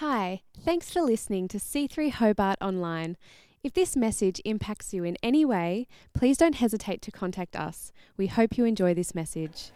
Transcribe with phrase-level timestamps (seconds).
[0.00, 3.18] Hi, thanks for listening to C3 Hobart Online.
[3.62, 7.92] If this message impacts you in any way, please don't hesitate to contact us.
[8.16, 9.72] We hope you enjoy this message.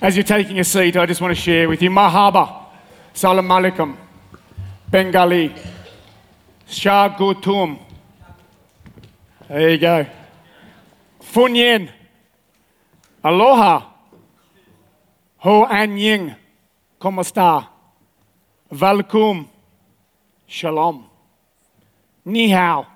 [0.00, 2.64] As you're taking a seat, I just want to share with you Mahaba,
[3.12, 3.96] Salam Alaikum,
[4.90, 5.54] Bengali,
[6.68, 7.78] Shagutum.
[9.46, 10.06] There you go.
[11.22, 11.88] Funyen,
[13.22, 13.92] Aloha,
[15.36, 16.34] Ho An Ying,
[17.00, 17.79] ¿Cómo está?
[18.70, 19.48] Welcome,
[20.46, 21.10] Shalom,
[22.24, 22.86] Ni hao.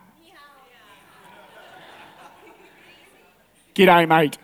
[3.75, 4.39] G'day, mate.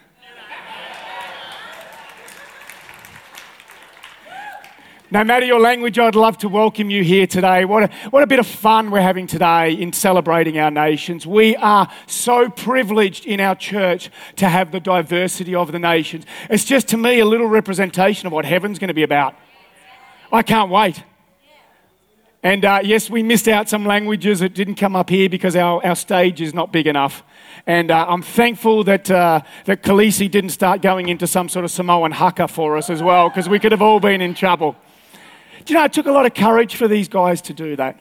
[5.12, 7.65] No matter your language, I'd love to welcome you here today.
[7.65, 11.28] What a, what a bit of fun we're having today in celebrating our nations.
[11.28, 16.26] We are so privileged in our church to have the diversity of the nations.
[16.48, 19.37] It's just to me a little representation of what heaven's going to be about.
[20.32, 21.04] I can't wait.
[22.42, 25.84] And uh, yes, we missed out some languages that didn't come up here because our,
[25.84, 27.23] our stage is not big enough.
[27.66, 31.70] And uh, I'm thankful that, uh, that Khaleesi didn't start going into some sort of
[31.70, 34.74] Samoan haka for us as well, because we could have all been in trouble.
[35.66, 38.00] Do you know, it took a lot of courage for these guys to do that.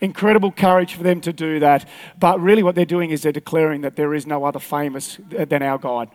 [0.00, 1.88] Incredible courage for them to do that.
[2.18, 5.62] But really, what they're doing is they're declaring that there is no other famous than
[5.62, 6.08] our God.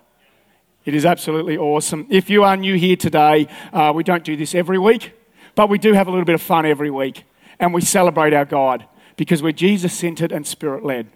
[0.85, 2.07] It is absolutely awesome.
[2.09, 5.11] If you are new here today, uh, we don't do this every week,
[5.55, 7.23] but we do have a little bit of fun every week.
[7.59, 11.07] And we celebrate our God because we're Jesus centered and spirit led.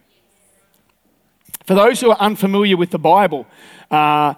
[1.66, 3.46] For those who are unfamiliar with the Bible,
[3.92, 4.34] uh,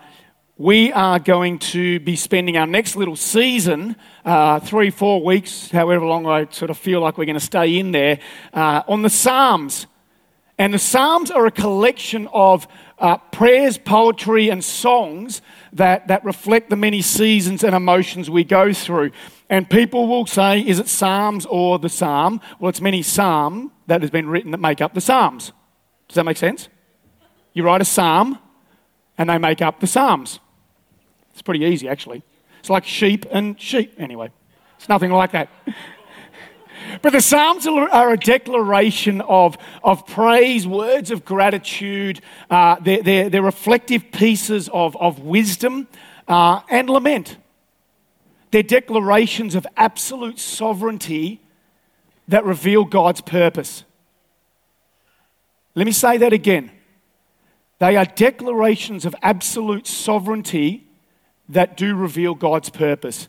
[0.57, 6.05] we are going to be spending our next little season, uh, three, four weeks, however
[6.05, 8.19] long I sort of feel like we're going to stay in there,
[8.53, 9.87] uh, on the Psalms.
[10.61, 12.67] And the Psalms are a collection of
[12.99, 15.41] uh, prayers, poetry, and songs
[15.73, 19.09] that, that reflect the many seasons and emotions we go through.
[19.49, 22.41] And people will say, is it Psalms or the Psalm?
[22.59, 25.51] Well, it's many Psalm that has been written that make up the Psalms.
[26.07, 26.69] Does that make sense?
[27.53, 28.37] You write a Psalm,
[29.17, 30.39] and they make up the Psalms.
[31.31, 32.21] It's pretty easy, actually.
[32.59, 33.95] It's like sheep and sheep.
[33.97, 34.29] Anyway,
[34.77, 35.49] it's nothing like that.
[37.01, 42.21] But the Psalms are a declaration of, of praise, words of gratitude.
[42.49, 45.87] Uh, they're, they're, they're, reflective pieces of, of wisdom
[46.27, 47.37] uh, and lament.
[48.51, 51.41] They're declarations of absolute sovereignty
[52.27, 53.83] that reveal God's purpose.
[55.75, 56.71] Let me say that again.
[57.79, 60.87] They are declarations of absolute sovereignty
[61.49, 63.27] that do reveal God's purpose.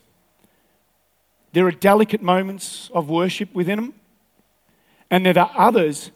[1.52, 3.94] There are delicate moments of worship within them,
[5.10, 6.10] and there are others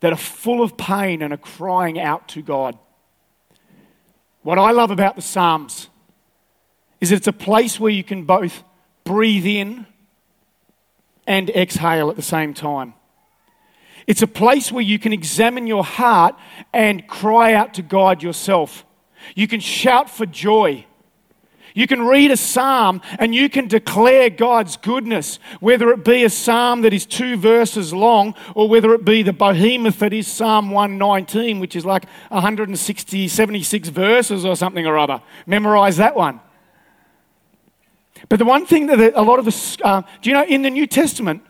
[0.00, 2.78] that are full of pain and are crying out to God.
[4.42, 5.88] What I love about the Psalms
[7.00, 8.62] is it's a place where you can both
[9.04, 9.86] breathe in
[11.26, 12.94] and exhale at the same time.
[14.06, 16.36] It's a place where you can examine your heart
[16.72, 18.84] and cry out to God yourself.
[19.34, 20.86] You can shout for joy.
[21.76, 26.30] You can read a psalm and you can declare God's goodness, whether it be a
[26.30, 30.70] psalm that is two verses long or whether it be the behemoth that is Psalm
[30.70, 35.20] 119, which is like 160, 76 verses or something or other.
[35.44, 36.40] Memorize that one.
[38.30, 40.70] But the one thing that a lot of the, uh, do you know, in the
[40.70, 41.42] New Testament,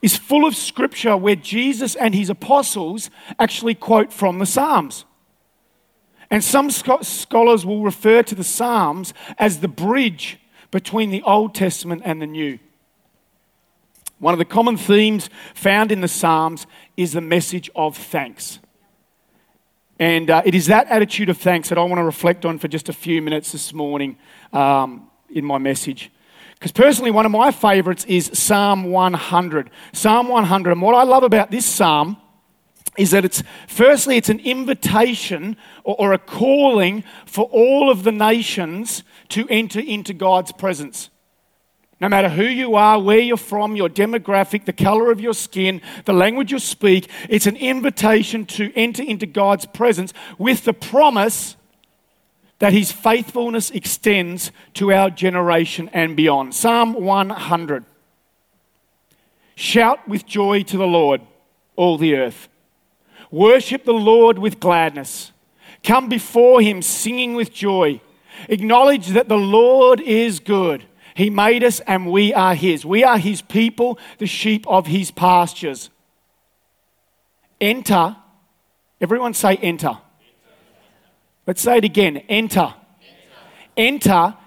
[0.00, 5.04] is full of scripture where Jesus and his apostles actually quote from the Psalms.
[6.30, 10.38] And some scholars will refer to the Psalms as the bridge
[10.70, 12.58] between the Old Testament and the New.
[14.18, 16.66] One of the common themes found in the Psalms
[16.96, 18.58] is the message of thanks.
[19.98, 22.68] And uh, it is that attitude of thanks that I want to reflect on for
[22.68, 24.16] just a few minutes this morning
[24.52, 26.10] um, in my message.
[26.54, 29.70] Because personally, one of my favorites is Psalm 100.
[29.92, 30.72] Psalm 100.
[30.72, 32.16] And what I love about this psalm
[32.98, 38.12] is that it's firstly it's an invitation or, or, a calling for all of the
[38.12, 41.08] nations to enter into God's presence.
[42.00, 45.80] No matter who you are, where you're from, your demographic, the color of your skin,
[46.04, 51.56] the language you speak, it's an invitation to enter into God's presence with the promise
[52.60, 56.54] that his faithfulness extends to our generation and beyond.
[56.54, 57.84] Psalm 100.
[59.56, 61.20] Shout with joy to the Lord,
[61.74, 62.48] all the earth.
[63.30, 65.32] Worship the Lord with gladness.
[65.84, 68.00] Come before him singing with joy.
[68.48, 70.84] Acknowledge that the Lord is good.
[71.14, 72.84] He made us and we are his.
[72.84, 75.90] We are his people, the sheep of his pastures.
[77.60, 78.16] Enter.
[79.00, 79.98] Everyone say enter.
[81.46, 82.18] Let's say it again.
[82.28, 82.74] Enter.
[83.76, 84.37] Enter, enter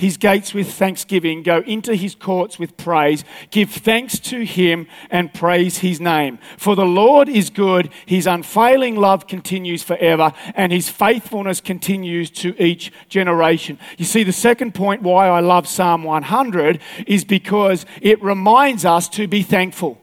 [0.00, 5.32] his gates with thanksgiving, go into his courts with praise, give thanks to him and
[5.32, 6.38] praise his name.
[6.56, 12.60] For the Lord is good, his unfailing love continues forever, and his faithfulness continues to
[12.62, 13.78] each generation.
[13.98, 19.08] You see, the second point why I love Psalm 100 is because it reminds us
[19.10, 20.00] to be thankful.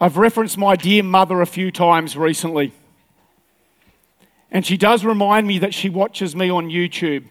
[0.00, 2.72] I've referenced my dear mother a few times recently.
[4.50, 7.26] And she does remind me that she watches me on YouTube.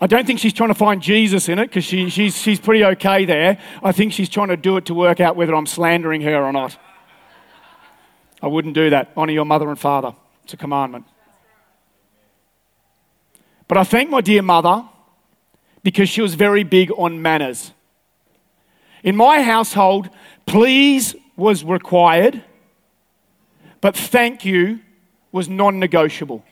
[0.00, 2.84] I don't think she's trying to find Jesus in it because she, she's, she's pretty
[2.84, 3.58] okay there.
[3.82, 6.52] I think she's trying to do it to work out whether I'm slandering her or
[6.52, 6.78] not.
[8.40, 9.10] I wouldn't do that.
[9.16, 10.14] Honour your mother and father.
[10.44, 11.04] It's a commandment.
[13.66, 14.84] But I thank my dear mother
[15.82, 17.72] because she was very big on manners.
[19.02, 20.08] In my household,
[20.46, 22.42] please was required
[23.80, 24.80] but thank you
[25.32, 26.44] was non negotiable.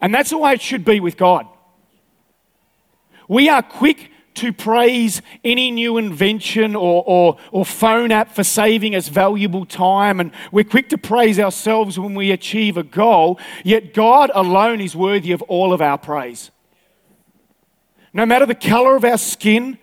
[0.00, 1.46] And that's the way it should be with God.
[3.28, 8.94] We are quick to praise any new invention or, or, or, phone app for saving
[8.94, 13.92] us valuable time, and we're quick to praise ourselves when we achieve a goal, yet
[13.92, 16.52] God alone is worthy of all of our praise.
[18.12, 19.76] No matter the color of our skin,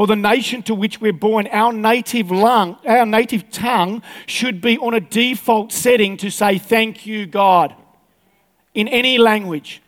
[0.00, 4.78] or the nation to which we're born, our native lung, our native tongue should be
[4.78, 7.74] on a default setting to say thank you, God,
[8.72, 9.82] in any language.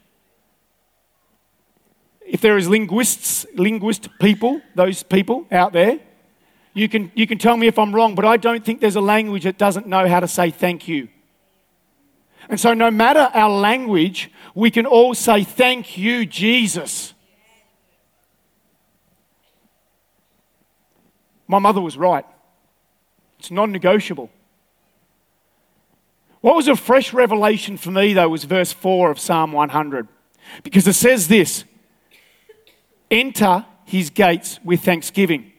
[2.20, 5.98] If there is linguists, linguist people, those people out there,
[6.74, 9.00] you can, you can tell me if I'm wrong, but I don't think there's a
[9.00, 11.08] language that doesn't know how to say thank you.
[12.50, 17.14] And so, no matter our language, we can all say thank you, Jesus.
[21.52, 22.24] My mother was right.
[23.38, 24.30] It's non negotiable.
[26.40, 30.08] What was a fresh revelation for me, though, was verse 4 of Psalm 100.
[30.62, 31.64] Because it says this
[33.10, 35.52] Enter his gates with thanksgiving.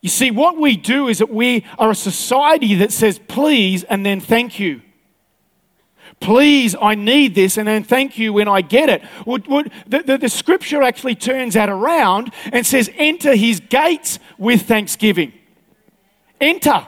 [0.00, 4.06] You see, what we do is that we are a society that says please and
[4.06, 4.80] then thank you.
[6.20, 9.02] Please, I need this, and then thank you when I get it.
[9.26, 14.18] Would, would, the, the, the scripture actually turns that around and says, Enter his gates
[14.38, 15.32] with thanksgiving.
[16.40, 16.86] Enter.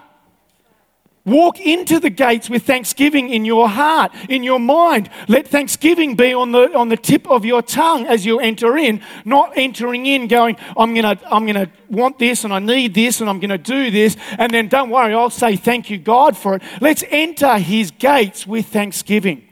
[1.29, 5.11] Walk into the gates with thanksgiving in your heart, in your mind.
[5.29, 9.03] Let thanksgiving be on the, on the tip of your tongue as you enter in,
[9.27, 13.21] not entering in going, I'm going to I'm gonna want this and I need this
[13.21, 14.17] and I'm going to do this.
[14.39, 16.63] And then don't worry, I'll say thank you, God, for it.
[16.81, 19.47] Let's enter his gates with thanksgiving.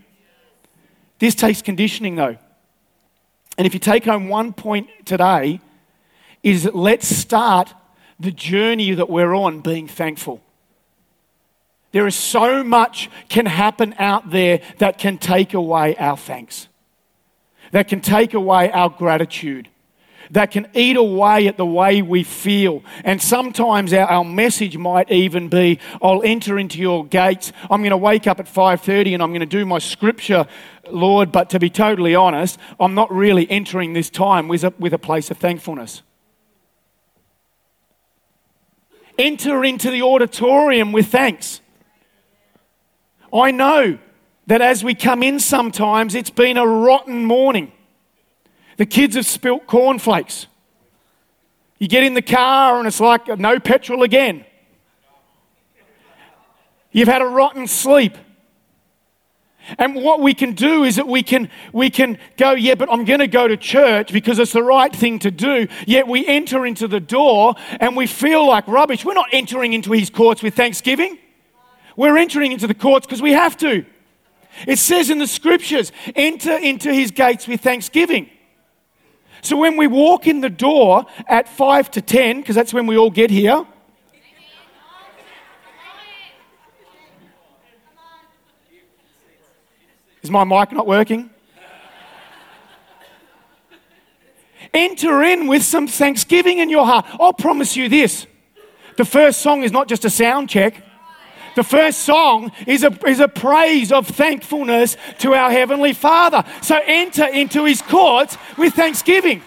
[1.19, 2.37] This takes conditioning, though.
[3.59, 5.61] And if you take home one point today,
[6.43, 7.75] is that let's start
[8.19, 10.41] the journey that we're on being thankful.
[11.93, 16.69] There is so much can happen out there that can take away our thanks,
[17.73, 19.69] that can take away our gratitude,
[20.31, 22.83] that can eat away at the way we feel.
[23.05, 27.53] And sometimes our, our message might even be, I'll enter into your gates.
[27.71, 30.47] I'm going to wake up at 5:30 and I'm going to do my scripture,
[30.91, 34.93] Lord, but to be totally honest, I'm not really entering this time with a, with
[34.93, 36.03] a place of thankfulness.
[39.19, 41.61] Enter into the auditorium with thanks.
[43.33, 43.99] I know
[44.47, 47.73] that as we come in sometimes, it's been a rotten morning.
[48.77, 50.47] The kids have spilt cornflakes.
[51.79, 54.45] You get in the car and it's like no petrol again.
[56.93, 58.17] You've had a rotten sleep.
[59.79, 63.05] And what we can do is that we can, we can go, yeah, but I'm
[63.05, 65.67] going to go to church because it's the right thing to do.
[65.87, 69.05] Yet we enter into the door and we feel like rubbish.
[69.05, 71.19] We're not entering into his courts with thanksgiving.
[71.97, 73.85] We're entering into the courts because we have to.
[74.67, 78.31] It says in the scriptures, enter into his gates with thanksgiving.
[79.43, 82.97] So when we walk in the door at 5 to 10, because that's when we
[82.97, 83.67] all get here,
[90.23, 91.31] Is my mic not working?
[94.75, 97.07] Enter in with some thanksgiving in your heart.
[97.21, 98.27] I'll promise you this
[98.97, 100.83] the first song is not just a sound check.
[101.57, 106.45] The first song is a, is a praise of thankfulness to our Heavenly Father.
[106.61, 109.41] So enter into His courts with thanksgiving.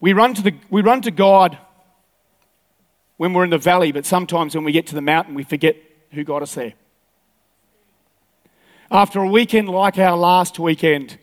[0.00, 1.56] We run, to the, we run to God
[3.16, 5.76] when we're in the valley, but sometimes when we get to the mountain, we forget
[6.12, 6.74] who got us there.
[8.90, 11.16] After a weekend like our last weekend,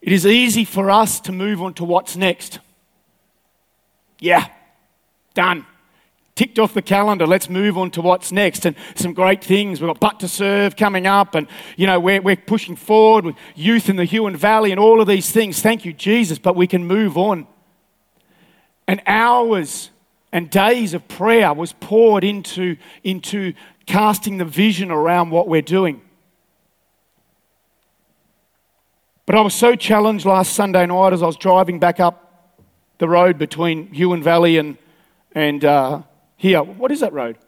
[0.00, 2.60] it is easy for us to move on to what's next.
[4.20, 4.48] Yeah,
[5.34, 5.66] done.
[6.34, 7.26] Ticked off the calendar.
[7.26, 8.64] Let's move on to what's next.
[8.64, 9.80] And some great things.
[9.80, 13.36] We've got But to Serve coming up, and you know, we're, we're pushing forward with
[13.56, 15.60] youth in the Huon Valley and all of these things.
[15.60, 17.46] Thank you, Jesus, but we can move on.
[18.86, 19.90] And hours
[20.32, 23.54] and days of prayer was poured into, into
[23.86, 26.02] casting the vision around what we're doing.
[29.26, 32.27] But I was so challenged last Sunday night as I was driving back up
[32.98, 34.76] the road between Huon Valley and,
[35.32, 36.02] and uh,
[36.36, 36.62] here.
[36.62, 37.38] What is that road?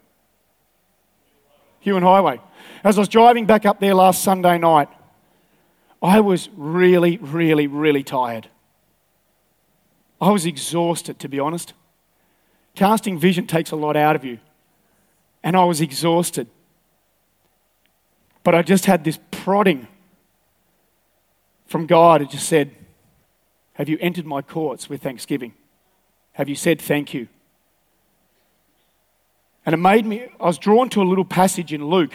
[1.81, 2.39] Huon Highway.
[2.83, 4.89] As I was driving back up there last Sunday night,
[6.01, 8.49] I was really, really, really tired.
[10.19, 11.73] I was exhausted, to be honest.
[12.75, 14.39] Casting vision takes a lot out of you.
[15.43, 16.47] And I was exhausted.
[18.43, 19.87] But I just had this prodding
[21.65, 22.21] from God.
[22.21, 22.71] It just said,
[23.81, 25.55] Have you entered my courts with thanksgiving?
[26.33, 27.27] Have you said thank you?
[29.65, 32.13] And it made me, I was drawn to a little passage in Luke.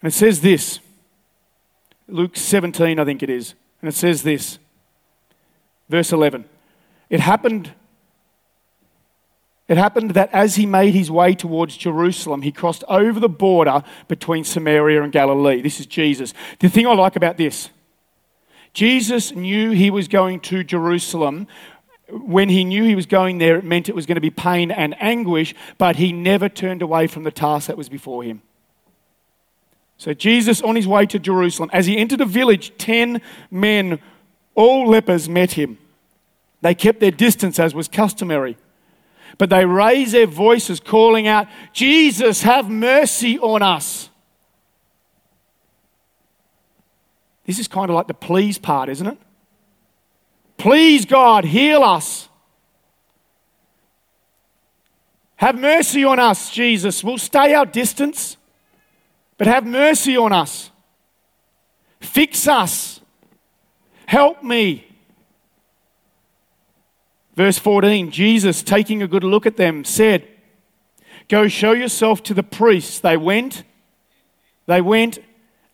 [0.00, 0.78] And it says this
[2.06, 3.54] Luke 17, I think it is.
[3.82, 4.60] And it says this,
[5.88, 6.44] verse 11.
[7.08, 7.72] It happened
[9.66, 13.82] it happened that as he made his way towards Jerusalem, he crossed over the border
[14.06, 15.62] between Samaria and Galilee.
[15.62, 16.32] This is Jesus.
[16.60, 17.70] The thing I like about this
[18.72, 21.46] Jesus knew he was going to Jerusalem.
[22.08, 24.70] When he knew he was going there, it meant it was going to be pain
[24.70, 28.42] and anguish, but he never turned away from the task that was before him.
[29.96, 34.00] So, Jesus, on his way to Jerusalem, as he entered a village, 10 men,
[34.54, 35.78] all lepers, met him.
[36.62, 38.56] They kept their distance, as was customary.
[39.38, 44.10] But they raised their voices, calling out, Jesus, have mercy on us.
[47.46, 49.18] This is kind of like the please part, isn't it?
[50.56, 52.28] Please, God, heal us.
[55.36, 57.02] Have mercy on us, Jesus.
[57.02, 58.36] We'll stay our distance,
[59.38, 60.70] but have mercy on us.
[61.98, 63.00] Fix us.
[64.04, 64.86] Help me.
[67.36, 70.28] Verse 14 Jesus, taking a good look at them, said,
[71.28, 72.98] Go show yourself to the priests.
[72.98, 73.62] They went,
[74.66, 75.20] they went,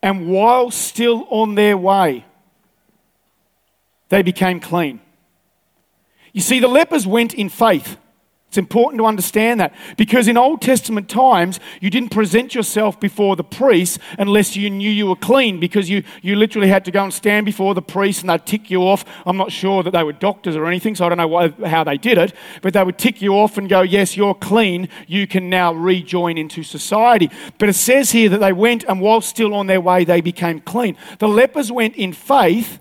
[0.02, 2.24] and while still on their way,
[4.08, 5.00] they became clean.
[6.32, 7.96] You see, the lepers went in faith.
[8.48, 13.34] It's important to understand that because in Old Testament times, you didn't present yourself before
[13.34, 17.02] the priest unless you knew you were clean because you, you literally had to go
[17.02, 19.04] and stand before the priest and they'd tick you off.
[19.26, 21.82] I'm not sure that they were doctors or anything, so I don't know why, how
[21.82, 24.88] they did it, but they would tick you off and go, Yes, you're clean.
[25.08, 27.30] You can now rejoin into society.
[27.58, 30.60] But it says here that they went and while still on their way, they became
[30.60, 30.96] clean.
[31.18, 32.78] The lepers went in faith,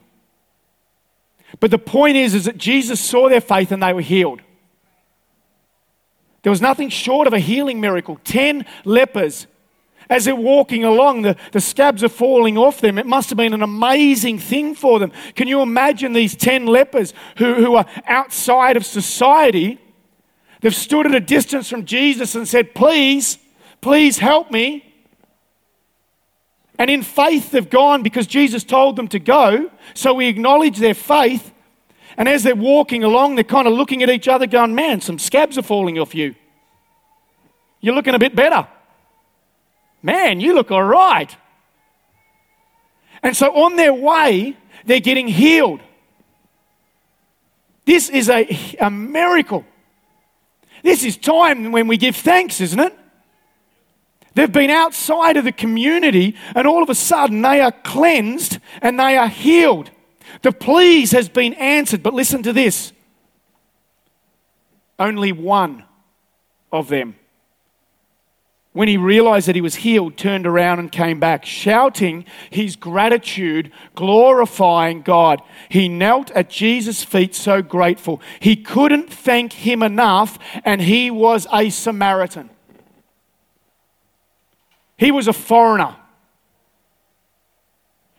[1.59, 4.41] but the point is, is that Jesus saw their faith and they were healed.
[6.45, 8.19] There was nothing short of a healing miracle.
[8.23, 9.47] Ten lepers.
[10.11, 12.99] As they're walking along, the, the scabs are falling off them.
[12.99, 15.11] It must have been an amazing thing for them.
[15.33, 19.79] Can you imagine these 10 lepers who, who are outside of society?
[20.61, 23.39] They've stood at a distance from Jesus and said, Please,
[23.81, 24.93] please help me.
[26.77, 29.71] And in faith, they've gone because Jesus told them to go.
[29.95, 31.54] So we acknowledge their faith.
[32.17, 35.19] And as they're walking along, they're kind of looking at each other, going, Man, some
[35.19, 36.35] scabs are falling off you.
[37.81, 38.67] You're looking a bit better.
[40.01, 41.35] Man, you look all right.
[43.21, 44.55] And so on their way,
[44.85, 45.81] they're getting healed.
[47.85, 48.47] This is a,
[48.79, 49.65] a miracle.
[50.83, 52.97] This is time when we give thanks, isn't it?
[54.35, 58.99] They've been outside of the community, and all of a sudden they are cleansed and
[58.99, 59.89] they are healed.
[60.45, 62.93] The please has been answered, but listen to this
[64.99, 65.85] only one
[66.71, 67.15] of them,
[68.71, 73.71] when he realized that he was healed, turned around and came back, shouting his gratitude,
[73.95, 75.41] glorifying God.
[75.67, 78.21] He knelt at Jesus' feet, so grateful.
[78.39, 82.51] He couldn't thank him enough, and he was a Samaritan.
[84.95, 85.95] He was a foreigner.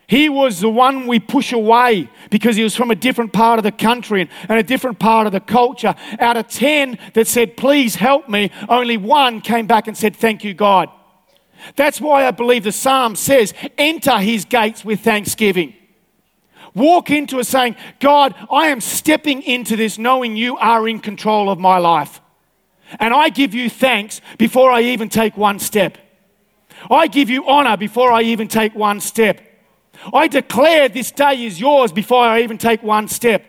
[0.09, 3.65] He was the one we push away because he was from a different part of
[3.65, 5.95] the country and, a different part of the culture.
[6.21, 10.45] Out of 10 that said, Please help me, only one came back and said, Thank
[10.45, 10.91] you, God.
[11.75, 15.75] That's why I believe the psalm says, Enter his gates with thanksgiving.
[16.75, 21.51] Walk into it saying, God, I am stepping into this knowing you are in control
[21.51, 22.21] of my life.
[23.01, 25.99] And I give you thanks before I even take one step.
[26.91, 29.41] I give you honor before I even take one step.
[30.13, 33.45] I declare this day is yours before I even take one step.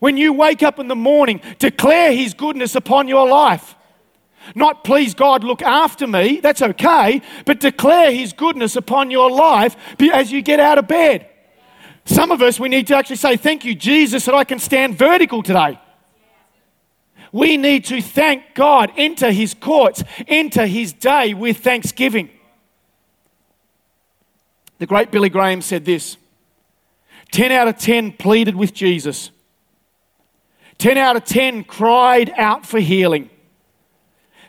[0.00, 3.74] When you wake up in the morning, declare His goodness upon your life.
[4.54, 9.76] Not, please God, look after me, that's okay, but declare His goodness upon your life
[10.12, 11.28] as you get out of bed.
[12.04, 14.96] Some of us, we need to actually say, Thank you, Jesus, that I can stand
[14.96, 15.80] vertical today.
[17.32, 22.30] We need to thank God, enter His courts, enter His day with thanksgiving.
[24.78, 26.16] The great Billy Graham said this
[27.32, 29.30] 10 out of 10 pleaded with Jesus,
[30.78, 33.30] 10 out of 10 cried out for healing.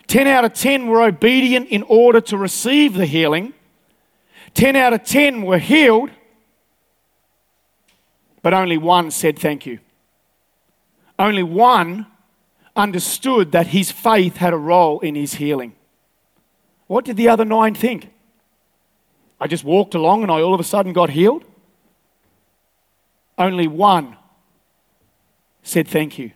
[0.06, 3.52] 10 out of 10 were obedient in order to receive the healing.
[4.54, 6.10] 10 out of 10 were healed,
[8.42, 9.78] but only one said thank you.
[11.18, 12.06] Only one
[12.74, 15.74] understood that his faith had a role in his healing.
[16.86, 18.10] What did the other nine think?
[19.40, 21.44] I just walked along and I all of a sudden got healed?
[23.36, 24.16] Only one
[25.62, 26.32] said thank you.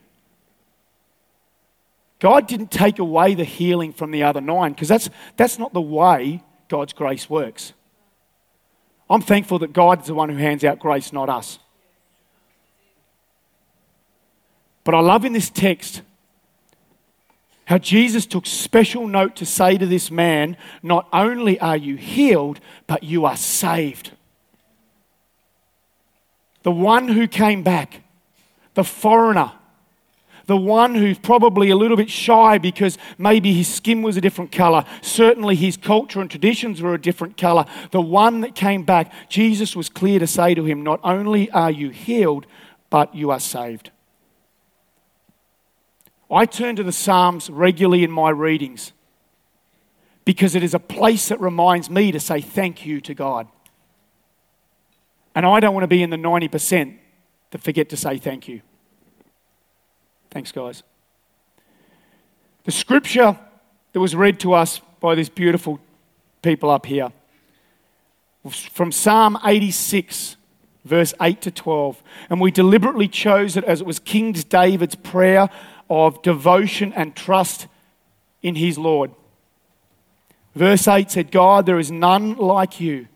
[2.21, 5.81] God didn't take away the healing from the other nine because that's, that's not the
[5.81, 7.73] way God's grace works.
[9.11, 11.59] I'm thankful that God is the one who hands out grace, not us.
[14.85, 16.03] But I love in this text
[17.73, 22.61] how Jesus took special note to say to this man, Not only are you healed,
[22.87, 24.11] but you are saved.
[26.65, 28.03] The one who came back,
[28.75, 29.53] the foreigner,
[30.45, 34.53] the one who's probably a little bit shy because maybe his skin was a different
[34.53, 39.11] color, certainly his culture and traditions were a different color, the one that came back,
[39.31, 42.45] Jesus was clear to say to him, Not only are you healed,
[42.91, 43.91] but you are saved.
[46.33, 48.93] I turn to the Psalms regularly in my readings
[50.25, 53.49] because it is a place that reminds me to say thank you to God.
[55.35, 56.97] And I don't want to be in the 90%
[57.51, 58.63] that forget to say thank you.
[60.31, 60.83] Thanks, guys.
[62.65, 63.39] The scripture
[63.93, 65.81] that was read to us by these beautiful
[66.41, 67.13] people up here
[68.51, 70.37] from Psalm 86,
[70.85, 72.03] verse 8 to 12.
[72.31, 75.49] And we deliberately chose it as it was King David's prayer
[75.93, 77.67] of devotion and trust
[78.43, 79.11] in his Lord.
[80.55, 83.09] Verse 8 said, God, there is none like you.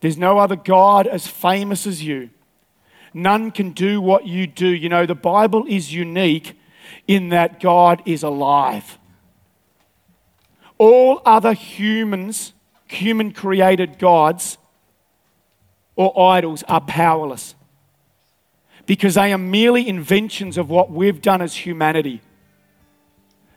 [0.00, 2.30] There's no other God as famous as you.
[3.14, 4.68] None can do what you do.
[4.68, 6.58] You know, the Bible is unique
[7.08, 8.98] in that God is alive.
[10.78, 12.52] All other humans,
[12.86, 14.58] human created gods
[15.94, 17.55] or idols, are powerless
[18.86, 22.22] because they are merely inventions of what we've done as humanity.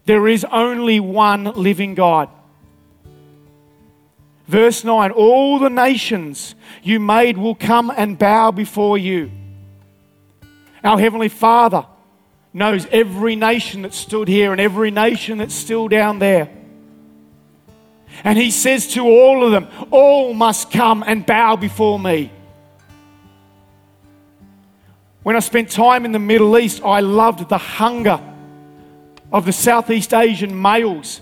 [0.05, 2.29] There is only one living God.
[4.47, 9.31] Verse 9 All the nations you made will come and bow before you.
[10.83, 11.85] Our Heavenly Father
[12.51, 16.49] knows every nation that stood here and every nation that's still down there.
[18.23, 22.31] And He says to all of them, All must come and bow before me.
[25.23, 28.19] When I spent time in the Middle East, I loved the hunger
[29.31, 31.21] of the Southeast Asian males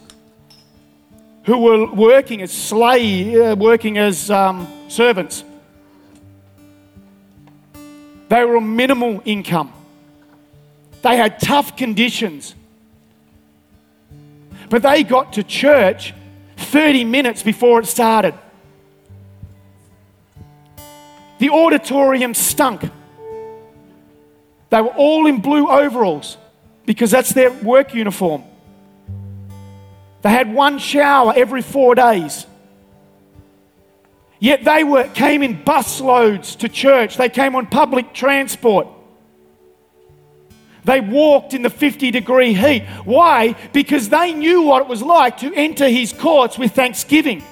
[1.44, 5.44] who were working as slaves, uh, working as um, servants.
[8.30, 9.74] They were on minimal income.
[11.02, 12.54] They had tough conditions.
[14.70, 16.14] But they got to church
[16.58, 18.34] 30 minutes before it started.
[21.40, 22.92] The auditorium stunk.
[24.70, 26.38] They were all in blue overalls
[26.86, 28.44] because that's their work uniform.
[30.22, 32.46] They had one shower every four days.
[34.40, 37.18] Yet they were, came in bus loads to church.
[37.18, 38.88] They came on public transport.
[40.84, 42.84] They walked in the 50 degree heat.
[43.04, 43.56] Why?
[43.74, 47.44] Because they knew what it was like to enter his courts with thanksgiving.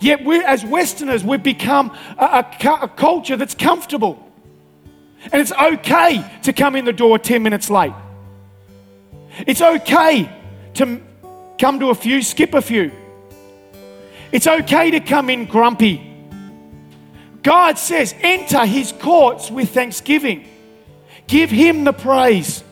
[0.00, 4.23] Yet, we, as Westerners, we've become a, a, a culture that's comfortable.
[5.32, 7.92] And it's okay to come in the door 10 minutes late.
[9.46, 10.30] It's okay
[10.74, 11.00] to
[11.58, 12.92] come to a few, skip a few.
[14.32, 16.10] It's okay to come in grumpy.
[17.42, 20.48] God says, enter his courts with thanksgiving.
[21.26, 22.64] Give him the praise.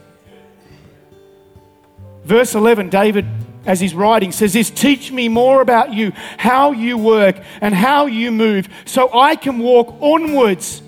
[2.24, 3.26] Verse 11, David,
[3.66, 8.06] as he's writing, says this Teach me more about you, how you work, and how
[8.06, 10.82] you move, so I can walk onwards,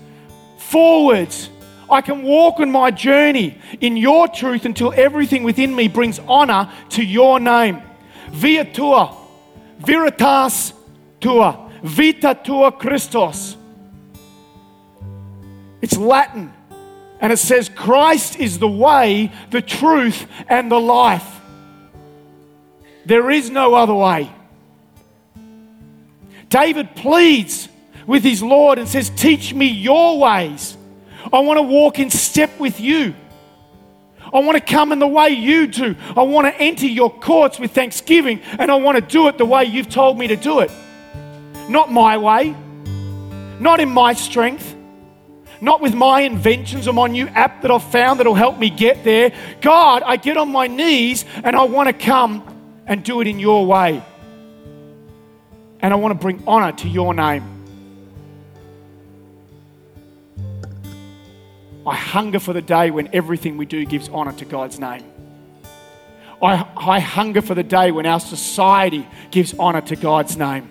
[0.57, 1.49] forwards,
[1.89, 6.71] I can walk on my journey in your truth until everything within me brings honor
[6.89, 7.81] to your name.
[8.29, 9.15] Via tua,
[9.79, 10.73] veritas
[11.19, 13.57] tua, vita tua Christos.
[15.81, 16.51] It's Latin
[17.21, 21.41] and it says, Christ is the way, the truth, and the life.
[23.05, 24.31] There is no other way.
[26.49, 27.69] David pleads
[28.05, 30.77] with his Lord and says, Teach me your ways.
[31.31, 33.15] I want to walk in step with you.
[34.33, 35.95] I want to come in the way you do.
[36.15, 39.45] I want to enter your courts with thanksgiving, and I want to do it the
[39.45, 40.71] way you've told me to do it.
[41.69, 42.55] Not my way,
[43.59, 44.75] not in my strength,
[45.61, 49.03] not with my inventions or my new app that I've found that'll help me get
[49.03, 49.31] there.
[49.61, 52.43] God, I get on my knees and I want to come
[52.85, 54.03] and do it in your way.
[55.79, 57.54] And I want to bring honor to your name.
[62.15, 65.03] Hunger for the day when everything we do gives honor to God's name.
[66.41, 70.63] I, I hunger for the day when our society gives honor to God's name.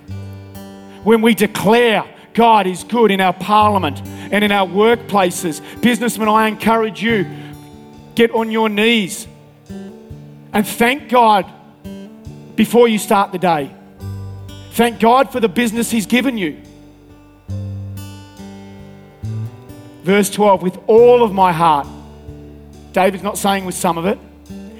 [1.04, 2.02] When we declare
[2.32, 4.00] God is good in our parliament
[4.32, 5.60] and in our workplaces.
[5.82, 7.26] Businessmen, I encourage you
[8.14, 9.28] get on your knees
[9.68, 11.44] and thank God
[12.56, 13.70] before you start the day.
[14.70, 16.62] Thank God for the business He's given you.
[20.04, 21.86] Verse 12, with all of my heart.
[22.92, 24.18] David's not saying with some of it.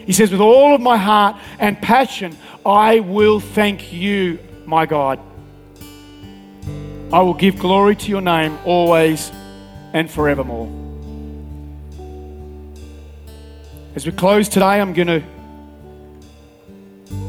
[0.06, 5.18] He says, with all of my heart and passion, I will thank you, my God.
[7.10, 9.32] I will give glory to your name always
[9.94, 10.68] and forevermore.
[13.94, 15.22] As we close today, I'm going to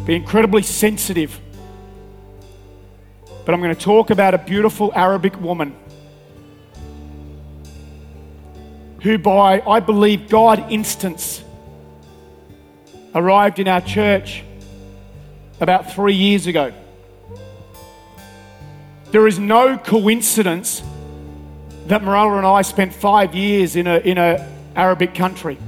[0.06, 1.40] be incredibly sensitive.
[3.46, 5.78] But I'm going to talk about a beautiful Arabic woman
[9.06, 11.44] who, by I believe God instance,
[13.14, 14.44] arrived in our church
[15.62, 16.74] about three years ago.
[19.12, 20.82] There is no coincidence
[21.86, 25.60] that Marella and I spent five years in a in a Arabic country.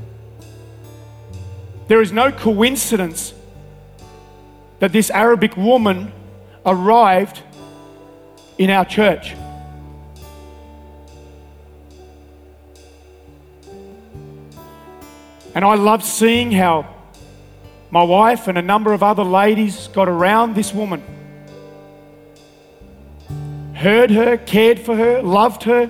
[1.87, 3.35] There is no coincidence
[4.79, 6.11] that this Arabic woman
[6.65, 7.43] arrived
[8.57, 9.35] in our church.
[15.57, 16.85] And I loved seeing how
[17.89, 21.01] my wife and a number of other ladies got around this woman
[23.73, 25.89] heard her, cared for her, loved her.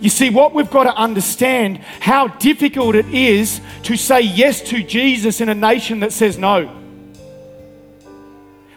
[0.00, 4.84] You see, what we've got to understand how difficult it is to say yes to
[4.84, 6.70] Jesus in a nation that says no.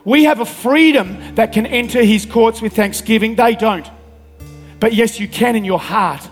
[0.03, 3.35] We have a freedom that can enter his courts with thanksgiving.
[3.35, 3.87] They don't.
[4.79, 6.31] But yes, you can in your heart.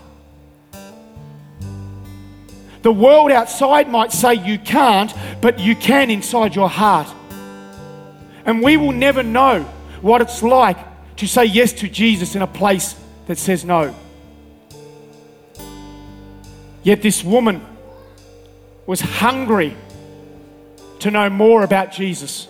[2.84, 7.08] The world outside might say you can't, but you can inside your heart.
[8.44, 9.62] And we will never know
[10.02, 10.76] what it's like
[11.16, 12.94] to say yes to Jesus in a place
[13.26, 13.94] that says no.
[16.82, 17.64] Yet this woman
[18.84, 19.74] was hungry
[20.98, 22.48] to know more about Jesus.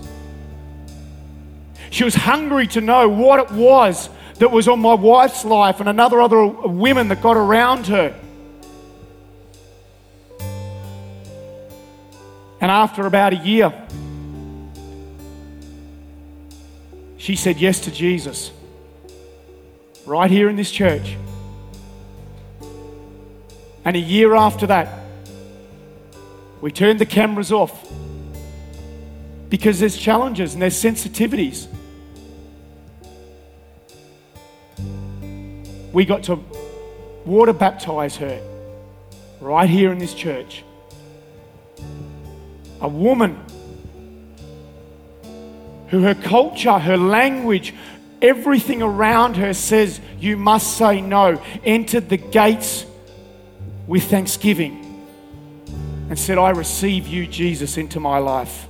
[1.90, 5.88] She was hungry to know what it was that was on my wife's life and
[5.88, 8.20] another other women that got around her.
[12.64, 13.70] And after about a year,
[17.18, 18.53] she said yes to Jesus
[20.07, 21.14] right here in this church.
[23.85, 24.98] And a year after that,
[26.62, 27.87] we turned the cameras off
[29.50, 31.66] because there's challenges and there's sensitivities.
[35.92, 36.42] We got to
[37.27, 38.40] water baptize her
[39.42, 40.64] right here in this church.
[42.81, 43.41] A woman
[45.89, 47.75] who her culture, her language,
[48.21, 52.85] everything around her says you must say no, entered the gates
[53.87, 54.81] with thanksgiving
[56.09, 58.67] and said, I receive you, Jesus, into my life.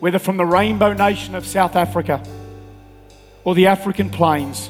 [0.00, 2.22] Whether from the rainbow nation of South Africa
[3.44, 4.68] or the African plains,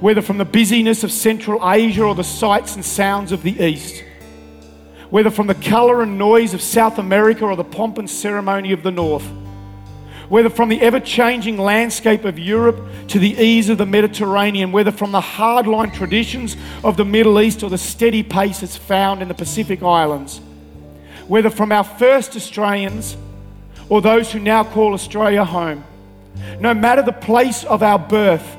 [0.00, 4.04] whether from the busyness of Central Asia or the sights and sounds of the East
[5.10, 8.82] whether from the colour and noise of South America or the pomp and ceremony of
[8.82, 9.26] the North,
[10.28, 14.92] whether from the ever changing landscape of Europe to the ease of the Mediterranean, whether
[14.92, 19.28] from the hardline traditions of the Middle East or the steady pace that's found in
[19.28, 20.42] the Pacific Islands,
[21.26, 23.16] whether from our first Australians
[23.88, 25.84] or those who now call Australia home,
[26.60, 28.56] no matter the place of our birth,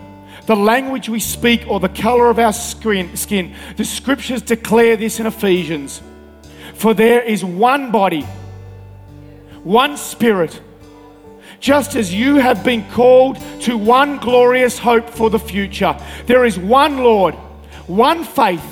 [0.48, 5.28] the language we speak, or the colour of our skin, the scriptures declare this in
[5.28, 6.02] Ephesians
[6.80, 8.22] for there is one body,
[9.64, 10.62] one spirit,
[11.60, 16.00] just as you have been called to one glorious hope for the future.
[16.26, 17.36] There is one Lord,
[17.88, 18.64] one faith,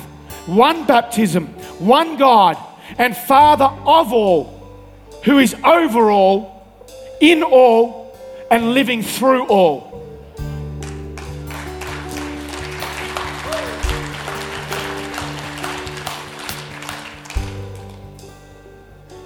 [0.46, 2.56] one baptism, one God,
[2.96, 4.54] and Father of all,
[5.24, 6.66] who is over all,
[7.20, 8.16] in all,
[8.50, 9.87] and living through all.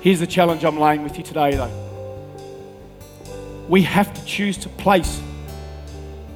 [0.03, 1.71] Here's the challenge I'm laying with you today, though.
[3.69, 5.21] We have to choose to place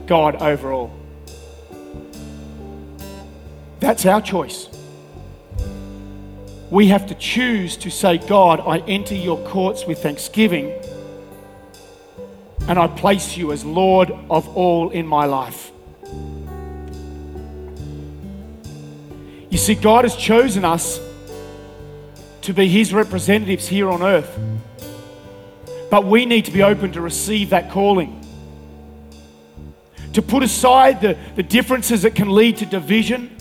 [0.07, 0.97] God over all.
[3.81, 4.69] That's our choice.
[6.71, 10.73] We have to choose to say, God, I enter your courts with thanksgiving
[12.69, 15.73] and I place you as Lord of all in my life.
[19.51, 21.01] You see, God has chosen us
[22.47, 24.39] to be His representatives here on earth.
[25.91, 28.23] But we need to be open to receive that calling.
[30.15, 33.37] To put aside the, the differences that can lead to division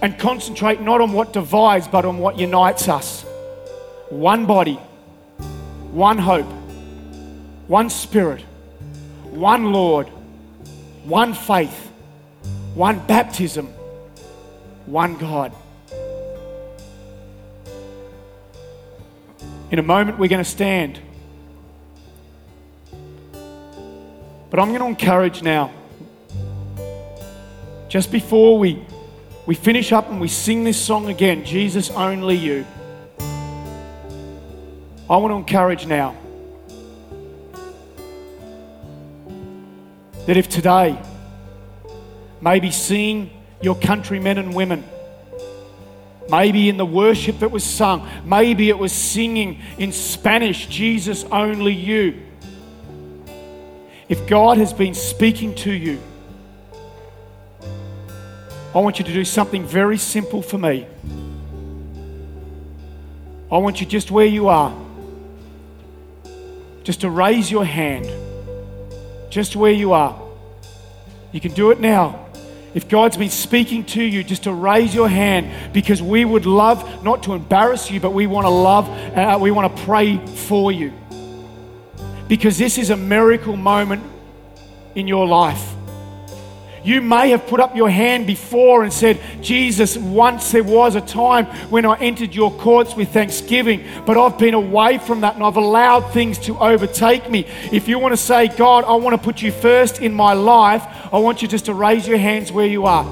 [0.00, 3.22] and concentrate not on what divides, but on what unites us.
[4.08, 4.76] One body,
[5.90, 6.46] one hope,
[7.66, 8.42] one spirit,
[9.24, 10.06] one Lord,
[11.04, 11.90] one faith,
[12.74, 13.66] one baptism,
[14.86, 15.52] one God.
[19.70, 20.98] In a moment, we're going to stand.
[24.50, 25.72] But I'm going to encourage now,
[27.88, 28.84] just before we
[29.46, 32.66] we finish up and we sing this song again Jesus, only you.
[35.08, 36.16] I want to encourage now
[40.26, 41.00] that if today,
[42.40, 43.30] maybe seeing
[43.60, 44.84] your countrymen and women,
[46.30, 51.72] maybe in the worship that was sung, maybe it was singing in Spanish, Jesus, only
[51.72, 52.22] you.
[54.08, 56.00] If God has been speaking to you,
[58.74, 60.86] I want you to do something very simple for me.
[63.50, 64.72] I want you just where you are,
[66.84, 68.08] just to raise your hand,
[69.28, 70.20] just where you are.
[71.32, 72.19] You can do it now.
[72.72, 77.02] If God's been speaking to you, just to raise your hand because we would love
[77.02, 80.70] not to embarrass you, but we want to love, uh, we want to pray for
[80.70, 80.92] you.
[82.28, 84.04] Because this is a miracle moment
[84.94, 85.74] in your life.
[86.82, 91.00] You may have put up your hand before and said, Jesus, once there was a
[91.00, 95.44] time when I entered your courts with thanksgiving, but I've been away from that and
[95.44, 97.46] I've allowed things to overtake me.
[97.70, 100.82] If you want to say, God, I want to put you first in my life,
[101.12, 103.04] I want you just to raise your hands where you are.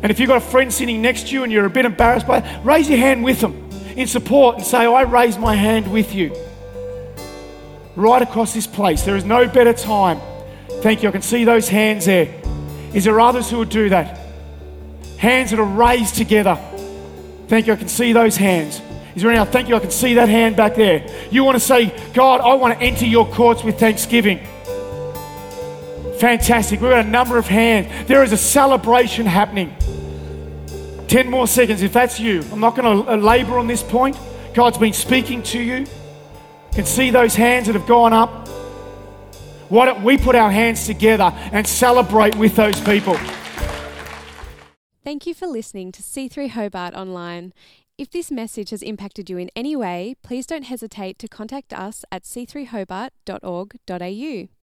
[0.00, 2.26] And if you've got a friend sitting next to you and you're a bit embarrassed
[2.26, 5.90] by it, raise your hand with them in support and say, I raise my hand
[5.92, 6.34] with you.
[7.96, 9.02] Right across this place.
[9.02, 10.20] There is no better time.
[10.82, 11.08] Thank you.
[11.08, 12.34] I can see those hands there.
[12.94, 14.18] Is there others who would do that?
[15.18, 16.56] Hands that are raised together.
[17.48, 17.72] Thank you.
[17.72, 18.80] I can see those hands.
[19.14, 19.44] Is there any?
[19.50, 19.74] Thank you.
[19.74, 21.06] I can see that hand back there.
[21.30, 24.38] You want to say, God, I want to enter your courts with thanksgiving.
[26.18, 26.80] Fantastic.
[26.80, 28.08] We've got a number of hands.
[28.08, 29.74] There is a celebration happening.
[31.08, 32.44] 10 more seconds if that's you.
[32.52, 34.16] I'm not going to uh, labor on this point.
[34.52, 35.86] God's been speaking to you.
[36.72, 38.47] Can see those hands that have gone up.
[39.68, 43.18] Why don't we put our hands together and celebrate with those people?
[45.04, 47.52] Thank you for listening to C3 Hobart Online.
[47.96, 52.04] If this message has impacted you in any way, please don't hesitate to contact us
[52.12, 54.57] at c3hobart.org.au.